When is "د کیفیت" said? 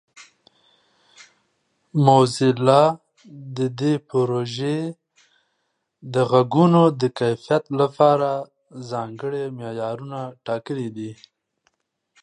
7.01-7.63